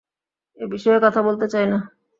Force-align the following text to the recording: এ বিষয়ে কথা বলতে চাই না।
এ 0.57 0.65
বিষয়ে 0.67 0.99
কথা 0.99 1.21
বলতে 1.21 1.45
চাই 1.47 1.65
না। 1.65 1.77